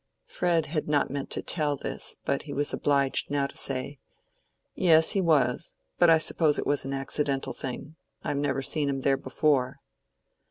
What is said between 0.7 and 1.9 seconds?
not meant to tell